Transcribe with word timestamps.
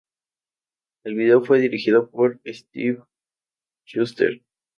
El 1.03 1.13
video 1.13 1.45
fue 1.45 1.59
dirigido 1.59 2.09
por 2.09 2.41
Stephen 2.45 3.03
Schuster. 3.85 4.41